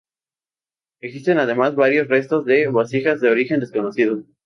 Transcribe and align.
Existen 1.01 1.37
además 1.37 1.75
varios 1.75 2.07
restos 2.07 2.43
de 2.45 2.65
vasijas 2.69 3.21
de 3.21 3.29
origen 3.29 3.59
desconocido. 3.59 4.23